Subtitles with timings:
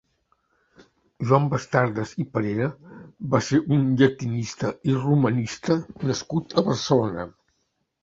[1.31, 2.71] Joan Bastardas i Parera
[3.35, 5.81] va ser un llatinista i romanista
[6.11, 7.33] nascut a Barcelona.